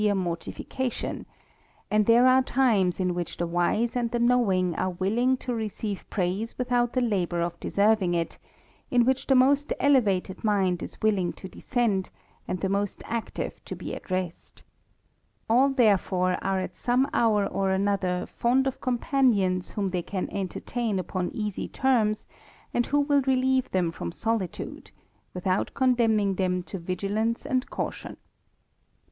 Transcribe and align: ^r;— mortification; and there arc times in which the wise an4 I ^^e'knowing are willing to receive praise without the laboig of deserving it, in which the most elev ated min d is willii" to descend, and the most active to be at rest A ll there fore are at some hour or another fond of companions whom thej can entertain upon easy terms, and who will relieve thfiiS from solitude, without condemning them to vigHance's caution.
^r;— 0.01 0.17
mortification; 0.17 1.27
and 1.91 2.07
there 2.07 2.25
arc 2.25 2.47
times 2.47 2.99
in 2.99 3.13
which 3.13 3.37
the 3.37 3.45
wise 3.45 3.93
an4 3.93 4.15
I 4.15 4.17
^^e'knowing 4.17 4.75
are 4.75 4.89
willing 4.89 5.37
to 5.37 5.53
receive 5.53 6.09
praise 6.09 6.57
without 6.57 6.93
the 6.93 7.01
laboig 7.01 7.45
of 7.45 7.59
deserving 7.59 8.15
it, 8.15 8.39
in 8.89 9.05
which 9.05 9.27
the 9.27 9.35
most 9.35 9.71
elev 9.79 10.07
ated 10.07 10.43
min 10.43 10.75
d 10.77 10.85
is 10.85 10.97
willii" 11.03 11.35
to 11.35 11.47
descend, 11.47 12.09
and 12.47 12.61
the 12.61 12.67
most 12.67 13.03
active 13.05 13.63
to 13.63 13.75
be 13.75 13.93
at 13.93 14.09
rest 14.09 14.63
A 15.47 15.53
ll 15.53 15.69
there 15.69 15.99
fore 15.99 16.43
are 16.43 16.57
at 16.59 16.75
some 16.75 17.07
hour 17.13 17.45
or 17.45 17.69
another 17.69 18.25
fond 18.25 18.65
of 18.65 18.81
companions 18.81 19.69
whom 19.69 19.91
thej 19.91 20.07
can 20.07 20.27
entertain 20.31 20.97
upon 20.97 21.29
easy 21.29 21.67
terms, 21.67 22.27
and 22.73 22.87
who 22.87 23.01
will 23.01 23.21
relieve 23.27 23.69
thfiiS 23.69 23.93
from 23.93 24.11
solitude, 24.11 24.89
without 25.35 25.75
condemning 25.75 26.33
them 26.33 26.63
to 26.63 26.79
vigHance's 26.79 27.65
caution. 27.69 28.17